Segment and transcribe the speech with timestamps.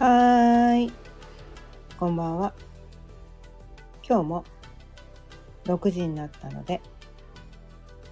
[0.00, 0.92] はーい。
[1.98, 2.54] こんばんは。
[4.02, 4.44] 今日も
[5.66, 6.80] 6時になったので、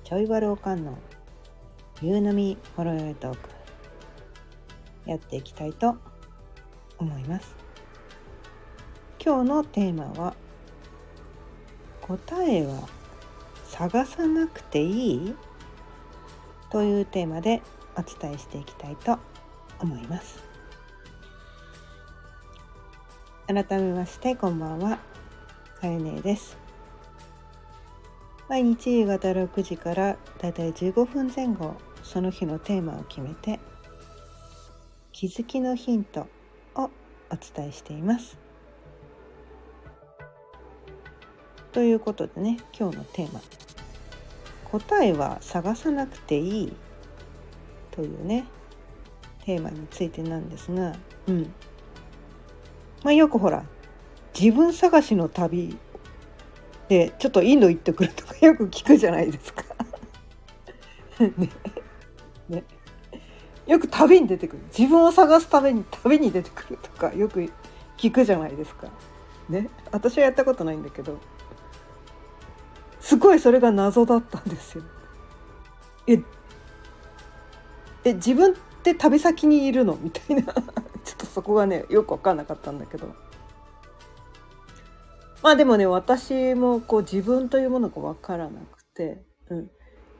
[0.05, 0.99] ちょいバルおかんの
[2.03, 3.49] 夕飲みほろよいトーク、
[5.07, 5.97] やっていきたいと
[6.99, 7.55] 思います。
[9.19, 10.35] 今日のテーマは、
[12.03, 12.87] 答えは
[13.65, 15.35] 探さなくていい？
[16.69, 17.63] というテーマで
[17.97, 19.19] お伝えしていきたいと
[19.81, 20.47] 思います。
[23.49, 24.99] 改めましてこんばんは。
[25.81, 26.59] かよねです。
[28.47, 33.59] 毎日夕方6時からだいたい15分前後その日のテーマを決めて
[35.13, 36.27] 気づきのヒント
[36.75, 36.91] を
[37.31, 38.37] お伝えしています。
[41.73, 43.41] ということでね今日のテーマ。
[44.73, 46.73] 答えは探さなくていい
[47.93, 48.47] というね
[49.47, 50.95] テーマについてなんですが
[51.29, 51.51] うん。
[53.03, 53.65] まあ、よくほら
[54.39, 55.77] 自分探しの旅
[56.89, 59.63] でちょっとインド行ってくるとかよく聞くじゃないですか。
[61.21, 61.51] ね。
[62.49, 62.65] ね、
[63.67, 64.63] よく旅に出てくる。
[64.77, 67.51] 自分を探すために旅に出てくるとかよく
[67.99, 68.89] 聞くじゃないですか。
[69.49, 69.69] ね。
[69.93, 71.19] 私はやったことないんだけど。
[73.01, 74.85] すごいそれが謎だったんですよ。
[76.07, 76.23] え
[78.05, 79.99] え自分って旅先にいるの？
[80.01, 80.55] みたいな。
[81.39, 83.15] そこがねよく分かんなかったんだけど。
[85.41, 89.71] まあでもね私もこう自分というものが分からなくて、うん、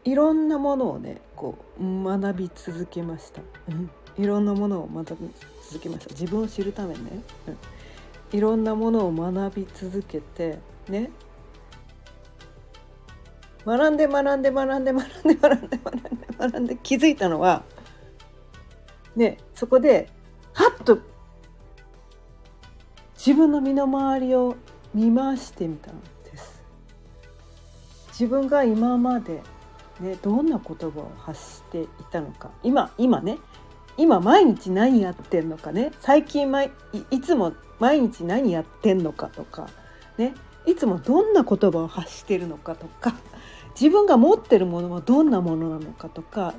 [0.05, 5.29] いろんなものをねこう学び続けました、うん、いろんなものを学び
[5.69, 6.13] 続けました。
[6.13, 7.11] 自分を知るためにね、
[7.49, 11.11] うん、いろんなものを学び続けてね。
[13.67, 17.65] 学んで学んで学んで学んで学んで学んで学んで気づいたのは
[19.17, 20.17] ねそこで
[20.59, 20.99] はっと
[23.15, 24.57] 自分の身の回りを
[24.93, 26.65] 見回してみたんです。
[28.09, 29.41] 自分が今まで、
[30.01, 32.51] ね、どんな言葉を発していたのか。
[32.65, 33.39] 今今ね
[33.97, 35.93] 今毎日何やってんのかね。
[36.01, 36.73] 最近毎
[37.13, 39.69] いつも毎日何やってんのかとか
[40.17, 40.35] ね。
[40.67, 43.15] いつもどんな言葉を発してるのかとか。
[43.81, 46.55] 自分が持ってるものはどんなものなのかとか、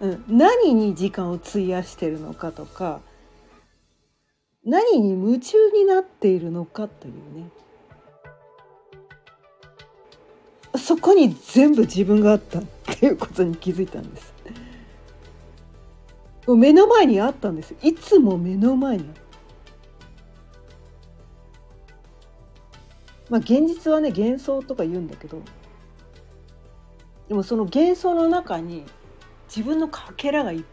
[0.00, 3.02] うん、何に時間を費やしてるのかとか。
[4.64, 7.48] 何に夢中になっているのかというね。
[10.78, 14.32] そこに全部自分があったっていうことに気づいたんです。
[16.46, 17.74] 目の前にあったんです。
[17.82, 19.04] いつも目の前に
[23.30, 25.40] まあ現実はね幻想とか言うんだけど
[27.28, 28.84] でもその幻想の中に
[29.48, 30.64] 自分のかけらがいっ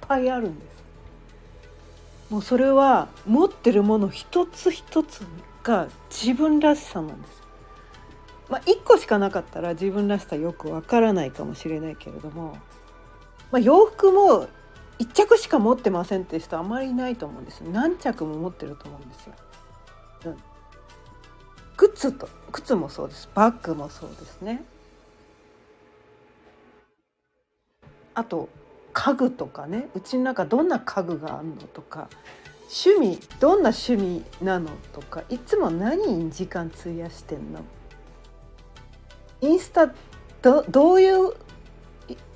[0.00, 0.75] ぱいあるんです。
[2.30, 5.24] もうそれは持ってるもの一つ一つ
[5.62, 7.42] が自分らしさなんです。
[8.48, 12.56] まあ、1個しかなかったら自分らしさよくわからないかもしれないけれども、
[13.50, 14.48] まあ、洋服も
[14.98, 19.34] 1着しか持ってませんって人あまりいないと思うんです何着も持ってると思うんですよ。
[20.26, 20.36] うん、
[21.76, 24.64] 靴と靴もそうですバッグもそうですね。
[28.14, 28.48] あと
[28.98, 32.08] 家具とかねうちの中どんな家具があるのとか
[32.84, 37.60] 趣味どんな趣味なのとかいつも何に時間費やしてんの？
[39.42, 39.92] インスタ
[40.40, 41.34] どどういう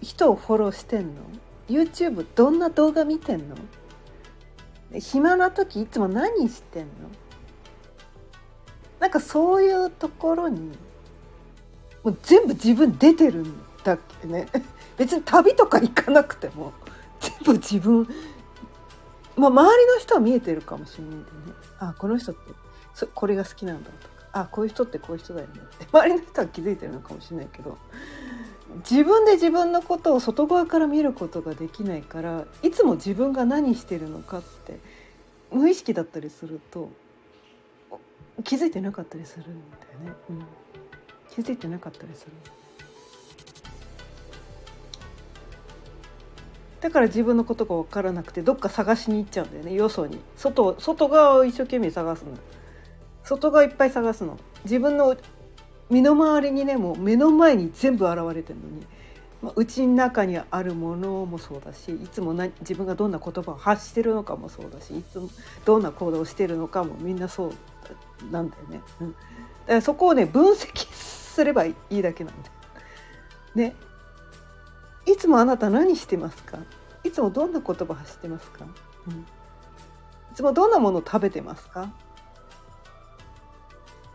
[0.03, 1.23] 人をフォローしてんの
[1.67, 3.57] ？YouTube どんな動画見てんの？
[5.01, 6.91] 暇な時いつも何してんの？
[8.99, 10.61] なんかそういうところに
[12.05, 14.49] もう全部自分出てるんだっけね。
[14.97, 16.73] 別に旅とか行かなくても
[17.21, 18.09] 全部自分
[19.37, 21.31] まあ周りの人は見えてるかもしれないんでね。
[21.79, 22.41] あこの人って
[22.95, 24.11] そこれが好きなんだとか。
[24.33, 25.87] あこういう人ってこういう人だよねって。
[25.93, 27.79] 周りの人は気づいてるのかもしれないけど
[28.89, 34.79] 自分で自分のことを外側から見ることができないからいつも自分が何してるのかって
[35.51, 36.91] 無意識だったりすると
[38.45, 40.45] 気づいてなかったりするんだよね、うん、
[41.31, 42.33] 気づいてなかったりする。
[46.81, 49.75] だから自分のことが分からなくてどっか探しに行っちゃうんだよね。
[49.75, 50.19] よそに。
[50.37, 52.33] 外外側を一生懸命探すの。
[53.23, 54.39] 外側いっぱい探すの。
[54.65, 55.17] 自分の
[55.91, 58.87] 身の回りにねもう目の前に全部現れてるのに、
[59.43, 65.29] まあ、うちの中にあるものもそうだしいつも何自分がどんな言葉を発してるのかもそうだしいつも
[65.65, 67.53] どんな行動をしてるのかもみんなそう
[68.31, 68.81] なんだよね。
[69.01, 72.55] うん、だからそこをね分析すればいいだけなんだよ。
[73.55, 73.75] ね。
[75.07, 76.59] いつもあなた何してますか？
[77.05, 78.67] いつもどんな言葉発してますか、
[79.09, 79.25] うん、い
[80.35, 81.93] つもどんなものを食べてますか？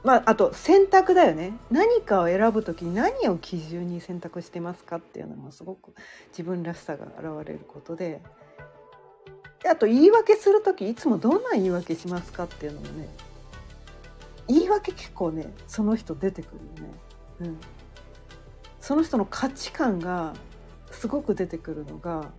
[0.03, 1.53] まあ、あと選択だよね。
[1.71, 5.95] 何かを選ぶ時に何を基準に選択してますかっていうのもすごく
[6.29, 8.21] 自分らしさが現れることで。
[9.63, 13.09] であと言い訳する時いつもどんな言い訳しますかっていうのもね
[14.47, 16.93] 言い訳結構ねその人出てくるよね。
[17.39, 17.57] うん、
[18.79, 20.35] その人の価値観が
[20.91, 22.31] すごく出てくるのが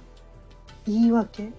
[0.87, 1.51] 言い訳。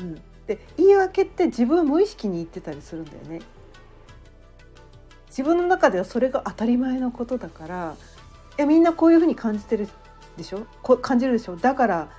[0.00, 0.14] うん、
[0.46, 3.40] で言い訳って自分は無意識に言ってたりするんだよね。
[5.28, 7.96] 自分の中ではそれが当たり前のことだから
[8.56, 9.88] いやみんなこういうふうに感じてる
[10.36, 10.66] でしょ？
[10.82, 11.56] こ感じるでしょ？
[11.56, 12.10] だから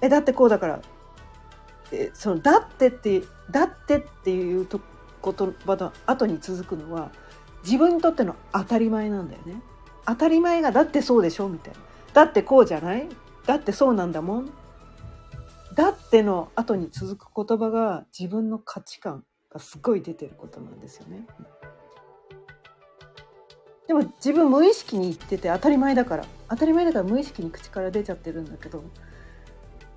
[0.00, 0.82] えだってこうだから
[1.92, 4.80] えそのだってってだってっていうと
[5.22, 7.10] 言葉の後に続くのは
[7.64, 9.62] 自分にとっての当たり前なんだよね。
[10.06, 11.80] 当たり前がだってそうでしょみたいな。
[12.12, 13.08] だってこうじゃない？
[13.46, 14.50] だってそうなんだもん。
[15.74, 21.26] だっての後に続く言葉が自分の価値観がすごい出てることなんですよね。
[23.86, 28.82] でも自分無意識に言ってて当たり前だから当たり前だから無意識に口から出ちゃってるんだけど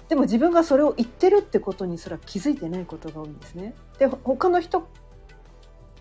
[0.10, 3.76] でも自分がそれを言ってるってことにすら気づいてないことが多いんですね。
[4.00, 4.88] で他の人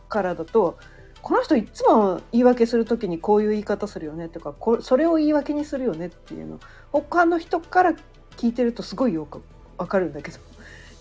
[0.08, 0.78] からだと
[1.24, 6.60] この人いつも言い訳する時にこういう言い方するよねとかこそれを言い訳にするよねっていうの
[6.92, 7.94] 他の人から
[8.36, 9.40] 聞いてるとすごいよく
[9.78, 10.38] 分かるんだけど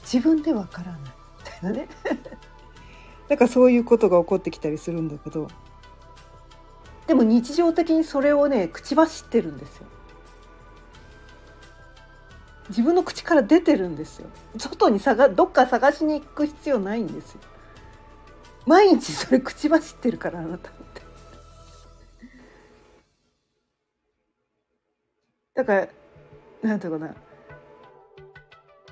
[0.04, 1.08] 自分で分からないみ
[1.44, 1.90] たいなね。
[3.28, 5.50] だかそういうことが起こってきたりするんだけど
[7.06, 9.88] でも日常的にそれをね口走ってるんですよ。
[12.70, 14.30] 自分の口から出てるんですよ。
[14.58, 17.42] 外に探どっか探しに行く必要ないんですよ。
[18.66, 21.02] 毎日それ口走ってるからあなたって。
[25.56, 25.88] だから
[26.62, 27.16] なんていうかな。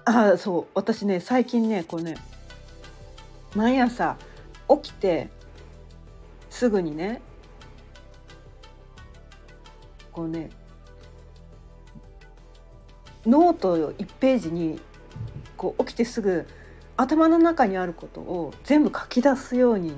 [0.06, 0.68] ああそう。
[0.74, 2.18] 私ね最近ねこうね
[3.56, 4.18] 毎朝
[4.70, 5.30] 起きて
[6.50, 7.22] すぐにね
[10.12, 10.50] こうね
[13.26, 14.80] ノートを1ページに
[15.56, 16.48] こう起きてすぐ
[17.02, 19.94] 頭の中にあることを全部書き出すように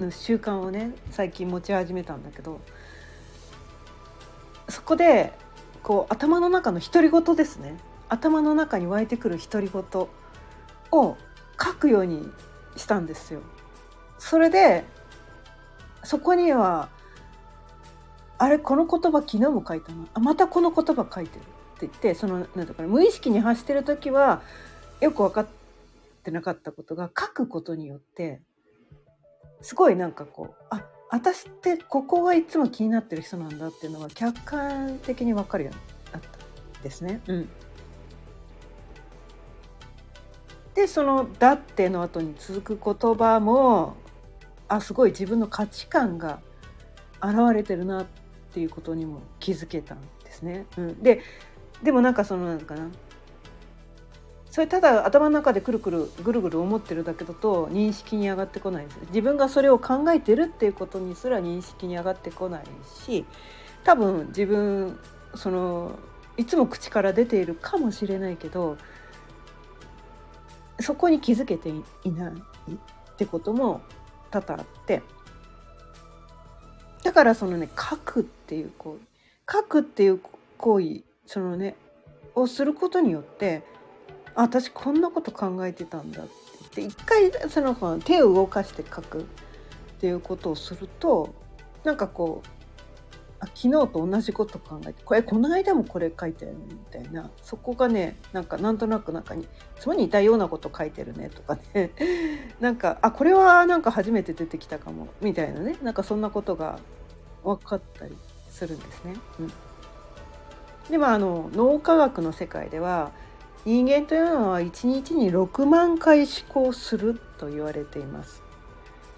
[0.00, 2.60] の習慣をね最近持ち始めたんだけど
[4.68, 5.32] そこで
[5.82, 7.76] こう頭の中の独り言ですね
[8.08, 9.82] 頭の中に湧いてくる独り言
[10.92, 11.16] を
[11.60, 12.28] 書くように
[12.76, 13.40] したんですよ。
[14.18, 14.84] それで
[16.04, 16.88] そこには
[18.38, 24.42] あれこの言葉昨日も書いたなあまたこの言葉書いてるって言ってそのなんだか無意識に発してる時は
[25.00, 25.46] よく分かっ
[26.26, 28.42] てなかったことが書くことによって
[29.62, 37.20] すごいなんかこうあ私ってここがいつも気になってる人なんだっていうのが客観的に分かるようになったんですね。
[37.28, 37.48] うん、
[40.74, 43.94] でその「だって」の後に続く言葉も
[44.66, 46.40] あすごい自分の価値観が
[47.22, 48.06] 現れてるなっ
[48.52, 50.66] ていうことにも気づけたんですね。
[50.76, 51.22] うん、で
[51.84, 52.90] でもなんかそのなんかな
[54.56, 58.98] それただ頭の中でくるくるぐるぐる思ってるだけだと認識に上がってこないです。
[59.08, 62.64] 自分がそれを考えてるっていうことにすら認識に上がってこない
[63.04, 63.26] し
[63.84, 64.98] 多分自分
[65.34, 65.98] その
[66.38, 68.78] いつも口から出ているかもしれないけど
[70.80, 73.82] そこに気づけていないってことも
[74.30, 75.02] 多々あって。
[77.04, 80.20] だからそのね書くっていう行為書くっていう
[80.56, 81.76] 行為そのね
[82.34, 83.75] をすることによって
[84.36, 86.46] あ私こんなこと考えてたんだって。
[86.80, 89.24] 言って一回その手を動かして書くっ
[89.98, 91.34] ていうことをすると
[91.84, 92.48] なんかこう
[93.38, 97.30] あ昨日と同じこと考えてこれこの間もこれ書いてるねみたいな。
[97.42, 99.46] そこがねなんかなんとなく中に
[99.78, 101.90] つまり似たようなこと書いてるねとかね。
[102.60, 105.76] なんかあこれはなんか初めて出てきたかもみたいなね。
[105.82, 106.78] なんかそんなことが
[107.44, 108.16] 分かったり
[108.50, 109.16] するんですね。
[109.40, 109.52] うん。
[110.90, 113.12] でもあの脳科学の世界では
[113.66, 118.42] 人間というのは1日に6万回思考すると言われています。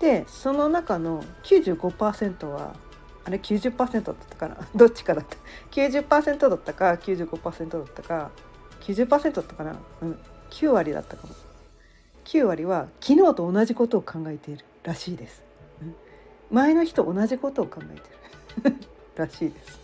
[0.01, 2.75] でその中の95%は
[3.25, 4.57] あれ90%だったかな？
[4.75, 5.37] どっちかだった
[5.71, 8.31] ？90%だったか95%だったか
[8.81, 10.19] 90%だったかな、うん、
[10.51, 11.35] 9割だったかも。
[12.25, 15.43] 9割は昨日と同じことを考えているらしいです、
[15.81, 15.95] うん、
[16.51, 18.77] 前の日と同じことを考えてる。
[19.15, 19.79] らしいです。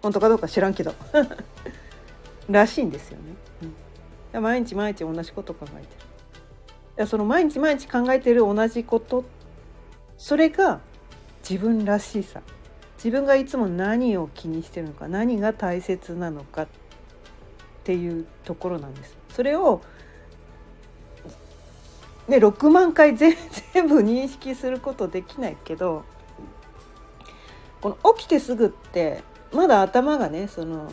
[0.00, 0.94] 本当かどうか知らんけど。
[2.48, 3.24] らしいんですよね、
[3.62, 3.74] うん、
[4.40, 5.86] 毎日毎日同じこと考えて
[6.98, 7.04] る。
[7.04, 9.24] いその毎日毎日考えてる同じこと。
[10.18, 10.80] それが
[11.48, 12.42] 自分らしさ。
[12.96, 16.68] 自分がいつも何を気にしてるのか何が大切なのかっ
[17.84, 19.16] ていうところなんです。
[19.30, 19.82] それを
[22.28, 23.36] で6万回 全
[23.86, 26.04] 部認識することできないけど
[27.80, 30.90] この起きてすぐってまだ頭がねその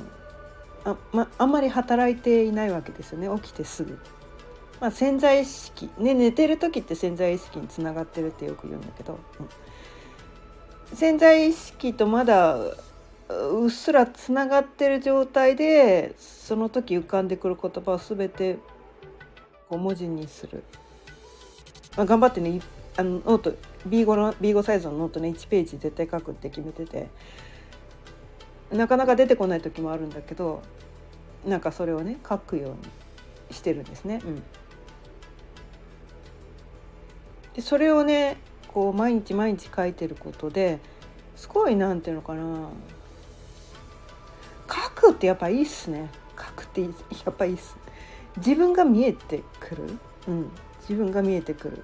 [0.85, 3.29] あ,、まあんまり働いていないわけですよね。
[3.41, 3.97] 起きてすぐ。
[4.83, 12.57] まあ、潜在意識、ね、寝てる時って潜在意識につながってるってよく言うんだけど、うん、潜在意識とまだ
[13.29, 18.57] うっすらつながってる状態でその時浮かんでくる言葉を全て
[19.69, 20.63] こう文字にする、
[21.95, 22.59] まあ、頑張ってね
[22.97, 23.55] あのノート
[23.87, 27.07] B5, の B5 サイズのノートね1ページ絶対書くって決めてて。
[28.73, 30.61] なかなか出てこない時もあるんだけど
[31.45, 32.77] なんかそれをね書くように
[33.51, 34.21] してるんですね。
[34.23, 34.43] うん。
[37.53, 38.37] でそれをね
[38.67, 40.79] こう毎日毎日書いてることで
[41.35, 42.69] すごいなんていうのかな。
[44.67, 46.09] 書くってやっぱいいっすね。
[46.37, 46.87] 書くってや
[47.29, 47.75] っぱいいっす。
[48.37, 49.83] 自分が見えてくる、
[50.27, 50.51] うん、
[50.81, 51.83] 自分が見えてくる。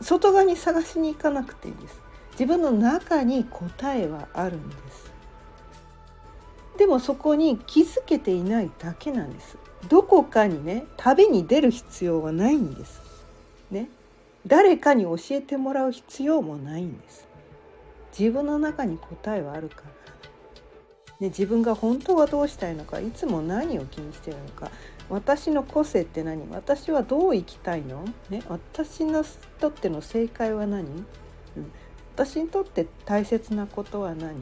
[0.00, 2.00] 外側に探しに行かなくていいです。
[2.32, 5.12] 自分の中に答えはあるんです。
[6.80, 9.58] でもそこに気づけていないだけなんです。
[9.90, 13.02] どこかにね旅に出る必要はないんです。
[13.70, 13.90] ね。
[14.46, 17.28] 誰かに教えてもらう必要もないんです。
[18.18, 19.90] 自分の中に答えはあるから、
[21.20, 24.70] ね、自分が本当はどうしたいのかいつも何を気にしてるのか。
[25.10, 26.48] 私の個性って何？
[26.50, 29.22] 私はどう生きたいの、ね、私の
[29.58, 31.04] とっての正解は何、うん、
[32.14, 34.32] 私にとって大切なことは何、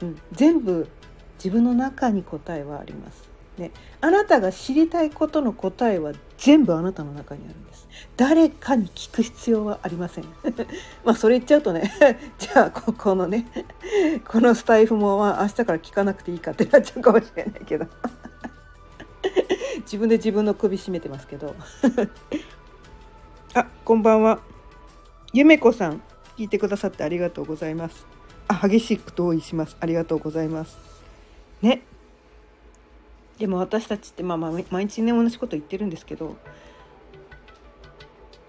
[0.00, 0.88] うん、全部
[1.42, 3.32] 自分の中に答えはあります。
[3.58, 3.70] ね、
[4.00, 7.88] あなたが知りたいことの答えは全部あなたの中にあるんです。
[8.16, 10.24] 誰かに聞く必要はありません。
[11.04, 11.92] まあそれ言っちゃうとね
[12.38, 13.46] じゃあここのね
[14.26, 17.86] このスタイフもまあ明日から聞かなくていいかってなっちゃうかもしれないけど。
[19.80, 21.54] 自分で自分の首絞めてますけど。
[23.54, 24.40] あこんばんは。
[25.34, 26.02] ゆめこさん
[26.38, 28.06] 聞いてくださってありがとうございます。
[28.48, 29.76] あ激しく同意します。
[29.80, 30.91] ありがとうございます。
[31.62, 31.82] ね
[33.38, 36.36] でも私たちってまあ毎日ね同じこと言ってるんですけど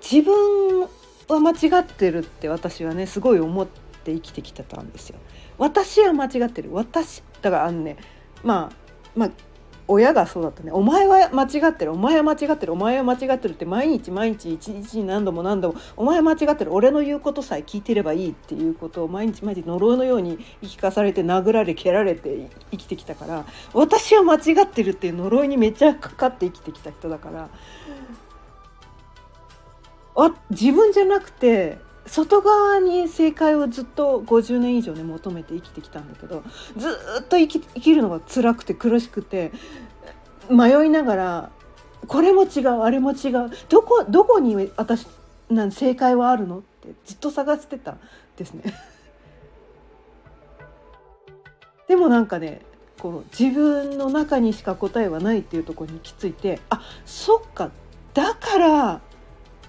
[0.01, 5.17] 自分は間違ってるって私はねすごい思って生きてきてたんですよ。
[5.57, 7.97] 私は間違ってる私だからあのね
[8.43, 8.75] まあ
[9.15, 9.31] まあ
[9.87, 11.91] 親がそうだったね「お前は間違ってる。
[11.91, 12.73] お前は間違ってる。
[12.73, 16.73] お前は間違ってる」って毎日毎日一日に何度も何度も「お前は間違ってる。
[16.73, 27.49] 俺の言うことさえ聞いてればいい」っていうことを毎日毎日呪いのように言い聞かされて殴られ蹴られて生きてきたから私は間違ってるっていう呪いにめっちゃかかって生きてきた人だから
[30.15, 36.43] あ自分じゃなくて外側に正解をずっと50年以上ね求めて生きてきたんだけど
[36.77, 36.89] ず
[37.21, 39.51] っと生き生きるのが辛くて苦しくて
[40.49, 41.51] 迷いながら
[42.07, 45.07] これも違うあれも違うどこどこに私
[45.49, 47.97] なん正解はあるのってずっと探してた
[48.37, 48.63] ですね。
[51.87, 52.61] でもなんかね
[52.99, 57.71] この自分の中にしか答えはないっていうところに行き着いてあそっか
[58.13, 59.01] だから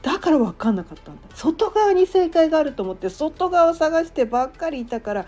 [0.05, 1.23] だから分かんなかったんだ。
[1.35, 5.27] 外側に正解があると思って外側を探してばっかりいたから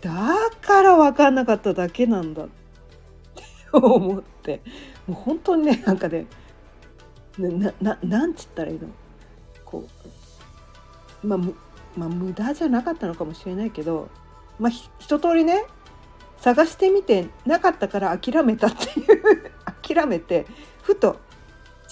[0.00, 3.42] だから分かんなかっただけなんだって
[3.72, 4.62] 思って。
[5.06, 6.26] もう本当にねなんかね
[7.36, 8.88] なななんつったらいいの？
[9.64, 9.84] こ
[11.22, 11.38] うまあ、
[11.96, 14.08] まあ、無駄じゃなかったのかもしれないけど
[14.58, 15.64] まあ一通りね
[16.38, 19.52] 探してみてなかったから諦めたっていう
[19.82, 20.46] 諦めて
[20.82, 21.16] ふと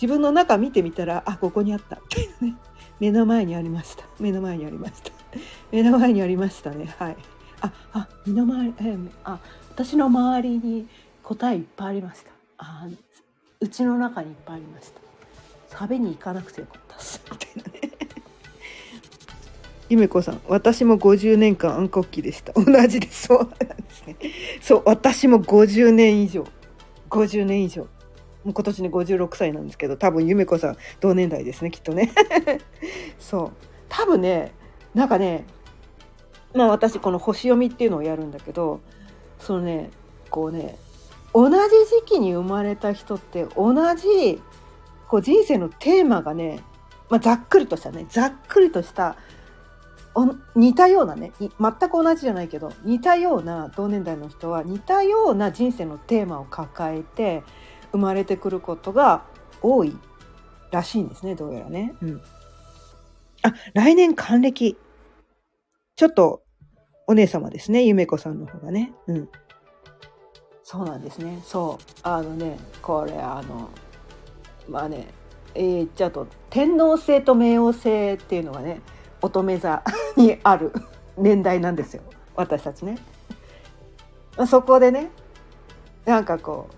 [0.03, 1.95] 自分の中見てみたらあここにあった。
[2.41, 2.57] ね
[2.99, 4.05] 目の前にありました。
[4.19, 5.13] 目の前にありました。
[5.71, 6.93] 目の前にありましたね。
[6.99, 7.17] はい。
[7.61, 9.39] ああ身の回りえあ
[9.71, 10.89] 私の周りに
[11.23, 12.33] 答えいっぱいありました。
[12.59, 12.89] あ
[13.61, 15.01] うちの中にいっぱいありました。
[15.77, 17.23] 壁に行かなくてよかったっす。
[17.31, 17.93] みたいなね。
[19.89, 22.53] ゆめこさん私も50年間暗黒期でした。
[22.55, 23.29] 同じです。
[23.29, 24.17] そうなんですね。
[24.61, 26.45] そう私も50年以上。
[27.09, 27.87] 50年以上。
[28.45, 32.13] もう今年ね56歳なんですけど多分由美子さん同年代ですねきっとね。
[33.19, 33.51] そう。
[33.89, 34.53] 多分ね
[34.95, 35.45] なんかね
[36.55, 38.81] まあ私この星読みっていうのをやるんだけど
[39.39, 39.91] そのね
[40.31, 40.77] こうね
[41.35, 44.41] 同じ時期に生まれた人って同じ
[45.09, 46.61] こう人生のテーマがね、
[47.09, 49.17] まあ、ざっくりとしたねざっくりとした
[50.55, 57.43] 似たようなね全く同じじゃないけど似たような同年代の人は似たような人生のテーマを抱えて
[57.93, 59.25] 生まれてくることが
[59.63, 59.97] 多い
[60.71, 61.95] らしいんですね、どうやらね。
[62.03, 62.23] うん。
[63.43, 64.77] あ、来年還暦。
[65.95, 66.43] ちょっと、
[67.07, 68.93] お姉様ですね、ゆめこさんの方がね。
[69.07, 69.29] うん。
[70.63, 71.41] そうなんですね。
[71.45, 71.85] そう。
[72.03, 73.69] あのね、これ、あの、
[74.69, 75.07] まあね、
[75.55, 78.81] えー、ちゃうと天皇制と冥王制っていうのがね
[79.21, 79.83] 乙女座
[80.17, 80.73] にある
[81.17, 82.03] 年代なんですよ
[82.35, 82.97] 私たちね。
[84.47, 85.11] そこでね
[86.07, 86.75] なんかこう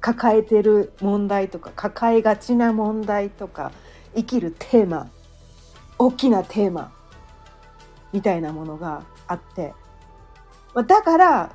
[0.00, 3.72] 抱えてる問題とか抱えがちな問題とか
[4.14, 5.10] 生きるテーマ
[5.98, 6.92] 大きなテーマ
[8.12, 9.74] みたいなものがあって
[10.74, 11.52] だから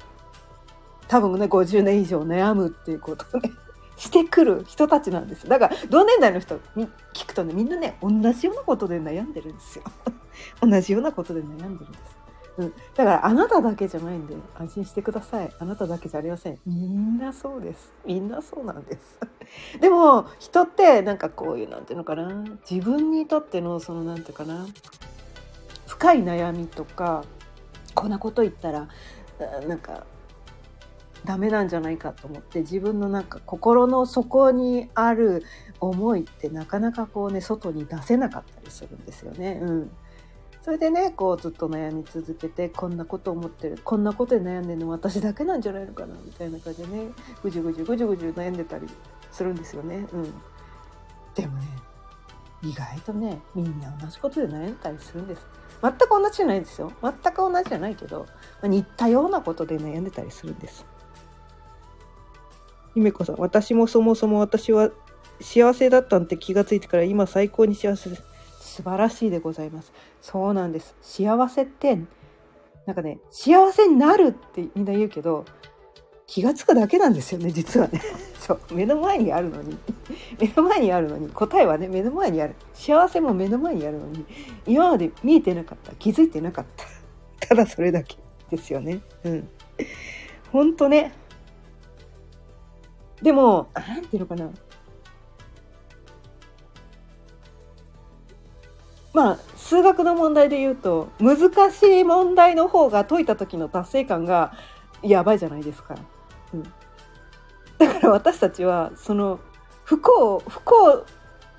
[1.08, 3.52] 多分ね50年以上悩むっていうことをね
[3.98, 6.60] してくる人たちなんですだから同年代の人
[7.14, 9.86] 聞くとねみんなね同じようなことで悩んでるんですよ。
[10.62, 12.15] 同じようなことで悩んでるんです、
[12.58, 15.52] うん、だからあなただけじゃないんで安心してください。
[15.60, 16.60] あなただけじゃありません。
[16.66, 17.92] みんなそうです。
[18.06, 19.20] みんなそうなんです。
[19.82, 22.46] でも人ってなんかこういうなんていうのかな。
[22.70, 24.66] 自分にとってのそのなんていうかな。
[25.86, 27.24] 深い悩みとか
[27.94, 28.90] こんなこと言ったら
[29.68, 30.06] なんか
[31.24, 35.44] ダメなんじゃないかと思って自分のなんか心の底にある
[35.80, 39.60] 思いってなかなかこうね外に出せなかったりするんですよね。
[39.62, 39.92] うん、
[40.66, 47.12] それでねこうずっと悩み続けてこんなこと思ってるこんなことで悩んでるの私だけなんじゃないのかなみたいな感じでね
[47.44, 48.88] ぐじゅぐじゅぐじゅぐじゅ悩んでたり
[49.32, 50.08] するんですよね。
[50.12, 50.24] うん、
[51.36, 51.68] でもね
[52.64, 55.46] 意外とねみんな同じことで悩んだりするんです。
[55.84, 58.26] 全く同じじゃないですよ全く同じじゃないけど
[58.64, 60.84] ま似たようなことで悩んでたりするんです。
[62.96, 64.90] ゆめこさん、私もそもそも私は
[65.42, 68.35] 幸せだったんって気がついてから今最高に幸せです。
[68.76, 69.94] 素晴らしいでございます。
[70.22, 70.96] そうなんです。
[71.02, 71.98] 幸せって、
[72.86, 75.46] なんかね、幸せになるってみんな言うけど、
[76.28, 78.02] 気が付くだけなんですよね、実はね。
[78.38, 79.78] そう、目の前にあるのに、
[80.42, 82.56] 目の前にあるのに、答えはね、目の前にある。
[82.74, 84.26] 幸せも目の前にあるのに、
[84.68, 86.86] 今まで見えてなかった、気づいてなかった。
[87.48, 88.18] ただそれだけ
[88.50, 89.00] ですよね。
[89.24, 89.48] うん。
[90.52, 91.14] ほんとね、
[93.22, 94.50] でも、なんていうのかな。
[99.16, 104.54] まあ、数学の問題で言うと、難しい問題の方が解いた時の達成感が
[105.02, 105.96] やばいじゃないですか。
[106.54, 106.64] うん、
[107.78, 109.40] だから私たちは、その、
[109.86, 111.06] 不幸、不幸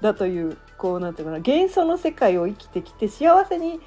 [0.02, 3.80] だという、こう、なんていうかな、幻想の世界を生きてきて幸せに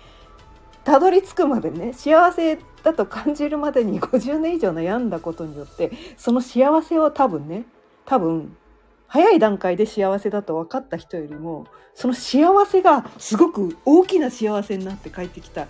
[0.84, 7.66] たどり着くまでね幸せだと感じるまでに50年以上悩んだことによってその幸せを多分ね
[8.06, 8.58] 多分
[9.10, 15.68] 早い段階で幸せだと分かった人よりもその幸せがすごく大きな幸せになって帰ってきた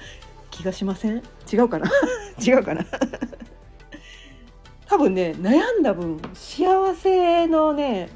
[0.51, 1.23] 気がしません？
[1.51, 1.89] 違うかな？
[2.45, 2.85] 違うかな？
[4.85, 8.09] 多分ね悩んだ分幸せのね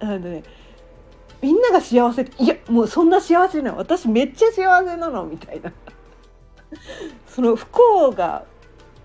[0.00, 0.42] あのね
[1.40, 5.72] みんなが幸せいやもうそんな幸せなの私めっちゃ幸せなのみたいな。
[7.28, 8.44] その不幸が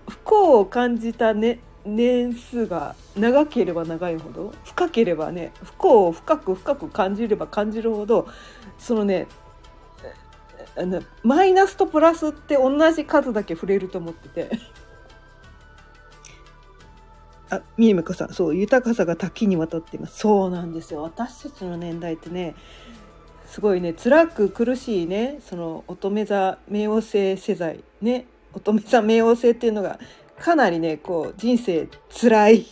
[0.08, 8.28] 不幸を感じた、ね、年数が長ければ長いほど深ければね不幸を深く深く感じれば感じるほど
[8.78, 9.26] そのね
[10.76, 14.50] あのマイナスとプラスって同じ数だけ触れると思ってて。
[17.50, 20.18] あ、みえめこさん、そう、豊かさが多岐にわたっています。
[20.18, 21.02] そうなんですよ。
[21.02, 22.54] 私たちの年代ってね、
[23.54, 30.00] すごいね辛く苦しいねその乙女座冥王星世代ね乙女座冥王星っていうのが
[30.38, 32.66] かなりねこう人生辛い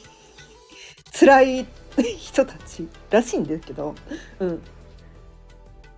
[1.19, 1.67] 辛い
[2.19, 3.95] 人たちらしいんですけど、
[4.41, 4.63] うん、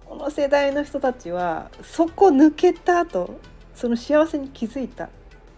[0.05, 3.39] この世代の人たちはそこ抜けた後
[3.75, 5.09] その幸せに気づいた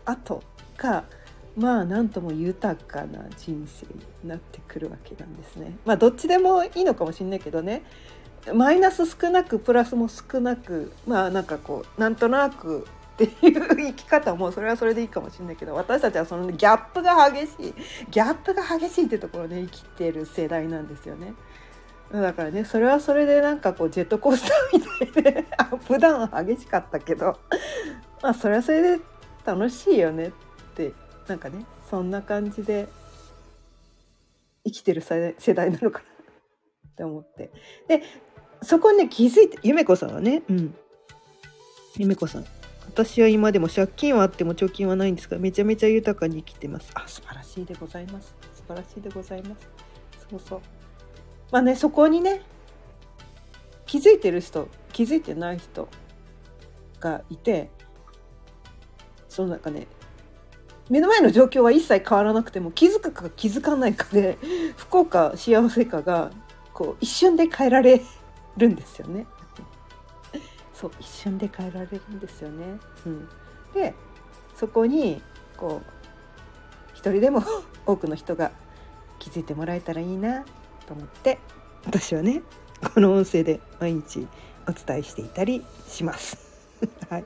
[0.05, 0.42] 後
[0.77, 1.05] が
[1.57, 5.77] まあ何とも豊かな人生になってくるわけなんですね。
[5.87, 7.83] まあどっちでもいいのかもしれないけどね
[8.55, 17.74] マイナス少なくプラスも少なくまあなんかこうなんとなくっていう生き方もそれはそれでいいかもしれないけど私たちはそのギャップが激しい
[18.11, 21.35] ギャップが激しいってところで生きてる世代なんですよね。
[22.12, 27.38] だからねそれはそれでなんかこうジェットコースターみたいでアップダウン激しかったけど
[28.22, 29.02] まあそれはそれで
[29.44, 30.31] 楽しいよねっ
[30.76, 30.92] て
[31.26, 32.87] なんかねそんな感じで
[34.64, 36.05] 生きてる世代なのかな
[36.90, 37.50] って思って。
[37.88, 38.02] で
[38.62, 40.74] そこにね気づいてゆめこさんはねうん。
[41.96, 42.44] ゆめこさん。
[42.96, 46.90] 私は今でも借金はあっても貯金はないんですがめちゃめちゃ豊かに生きてます。
[46.94, 48.35] あ素晴らしいでございます。
[48.54, 49.68] 素晴らしいでございます。
[50.30, 50.61] そうそう。
[51.52, 52.40] まあねそこにね
[53.85, 55.90] 気づいてる人気づいてない人
[56.98, 57.68] がいて
[59.28, 59.88] その中ね
[60.88, 64.38] 目の前の状況は一切変わらなくても気づくか気づかないかで
[64.78, 66.30] 不幸か幸せかが
[66.72, 68.00] こう一瞬で変えられ
[68.56, 69.26] るんですよね。
[70.79, 72.79] そう一瞬で変えられるんですよね。
[73.07, 73.29] うん、
[73.73, 73.95] で
[74.55, 75.23] そこに
[75.57, 75.91] こう
[76.93, 77.43] 一人でも
[77.87, 78.53] 多くの人が
[79.19, 80.45] 気づいてもらえたらいいな
[80.87, 81.39] と思って
[81.87, 82.43] 私はね
[82.95, 84.29] この音声で毎日
[84.69, 86.37] お伝えしていたりします。
[87.09, 87.25] はい、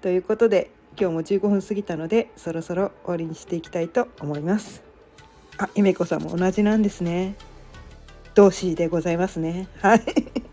[0.00, 4.82] ということで今日も15分過ぎたのでそろそろ終わりにしていきたいと思います。
[5.58, 7.34] あ、ゆめこさんも同じなんですね。
[8.34, 9.68] 同志でございますね。
[9.80, 10.51] はい。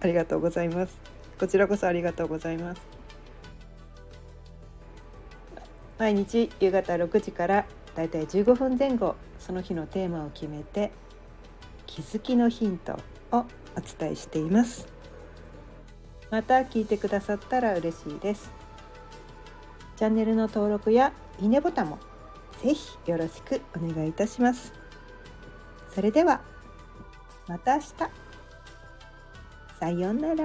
[0.00, 0.98] ありがとうございます。
[1.38, 2.80] こちらこそありがとうございます。
[6.00, 10.92] 毎日夕方6時からだいたい15分前後その日のテーマを決めて
[11.86, 12.98] 気づきのヒント
[13.32, 13.44] をお
[13.98, 14.88] 伝えしています
[16.30, 18.50] また聞いてくださったら嬉しいです
[19.96, 21.98] チャンネルの登録やいいねボタンも
[22.62, 24.72] ぜひよろしくお願いいたします
[25.94, 26.40] それでは
[27.46, 27.88] また明日
[29.80, 30.44] さようなら。